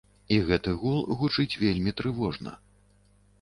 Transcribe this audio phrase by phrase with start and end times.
[0.35, 2.57] І гэты гул гучыць вельмі трывожна.